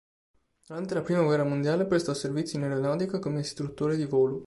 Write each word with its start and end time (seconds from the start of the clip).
Durante 0.67 0.95
la 0.95 1.03
Prima 1.03 1.21
guerra 1.21 1.43
mondiale 1.43 1.85
prestò 1.85 2.15
servizio 2.15 2.57
in 2.57 2.63
aeronautica 2.63 3.19
come 3.19 3.41
istruttore 3.41 3.95
di 3.95 4.05
volo. 4.07 4.39